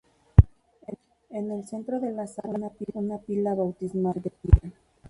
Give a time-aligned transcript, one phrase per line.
[1.29, 4.71] En el centro de la sala, una pila bautismal de piedra.